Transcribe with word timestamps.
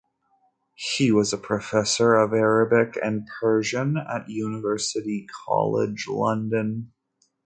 He 0.95 1.11
was 1.11 1.31
a 1.31 1.37
Professor 1.37 2.15
of 2.15 2.33
Arabic 2.33 2.97
and 3.03 3.27
Persian 3.39 3.97
at 3.97 4.27
University 4.27 5.27
College 5.45 6.07
London. 6.07 6.91